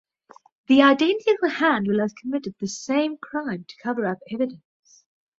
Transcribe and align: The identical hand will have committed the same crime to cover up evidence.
The 0.65 0.81
identical 0.81 1.47
hand 1.49 1.85
will 1.85 1.99
have 1.99 2.15
committed 2.15 2.55
the 2.59 2.67
same 2.67 3.17
crime 3.19 3.65
to 3.65 3.75
cover 3.83 4.07
up 4.07 4.17
evidence. 4.31 5.05